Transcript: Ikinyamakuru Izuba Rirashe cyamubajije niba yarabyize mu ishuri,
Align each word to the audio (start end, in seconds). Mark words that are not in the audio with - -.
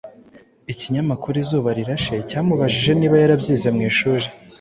Ikinyamakuru 0.71 1.35
Izuba 1.43 1.69
Rirashe 1.77 2.15
cyamubajije 2.29 2.91
niba 2.95 3.15
yarabyize 3.21 3.67
mu 3.75 3.81
ishuri, 3.89 4.25